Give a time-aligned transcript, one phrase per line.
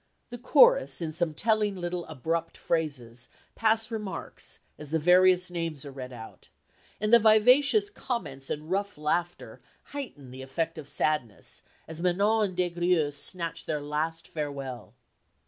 [0.31, 5.91] The chorus in some telling little abrupt phrases pass remarks as the various names are
[5.91, 6.49] read out,
[6.99, 9.61] and the vivacious comments and rough laughter
[9.93, 14.95] heighten the effect of sadness as Manon and Des Grieux snatch their last farewell.